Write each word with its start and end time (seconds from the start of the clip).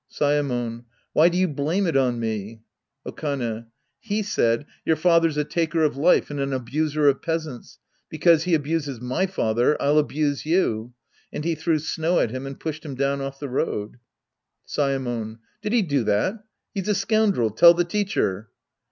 Saemon. 0.09 0.85
Why 1.13 1.29
do 1.29 1.37
you 1.37 1.47
blame 1.47 1.85
it 1.85 1.95
on 1.95 2.19
me? 2.19 2.63
Okane. 3.05 3.67
He 3.99 4.23
said," 4.23 4.65
Your 4.83 4.95
father's 4.95 5.37
a 5.37 5.43
taker 5.43 5.83
of 5.83 5.95
life 5.95 6.31
and 6.31 6.39
an 6.39 6.53
abuser 6.53 7.07
of 7.07 7.21
peasants. 7.21 7.77
Because 8.09 8.45
he 8.45 8.55
abuses 8.55 8.99
my 8.99 9.27
father, 9.27 9.79
I'll 9.79 9.99
abuse 9.99 10.43
you," 10.43 10.95
and 11.31 11.45
he 11.45 11.53
threw 11.53 11.77
snow 11.77 12.19
at 12.19 12.31
him 12.31 12.47
and 12.47 12.59
pushed 12.59 12.83
him 12.83 12.95
down 12.95 13.21
off 13.21 13.39
the 13.39 13.47
road. 13.47 13.99
Saemon. 14.65 15.37
Did 15.61 15.71
he 15.71 15.83
do 15.83 16.03
that? 16.05 16.45
He's 16.73 16.87
a 16.87 16.95
scoundrel. 16.95 17.51
Tell 17.51 17.75
the 17.75 17.85
teacher. 17.85 18.49